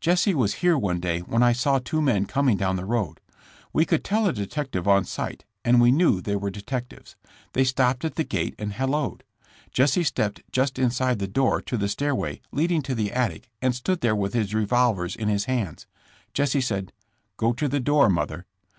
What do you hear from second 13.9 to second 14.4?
there with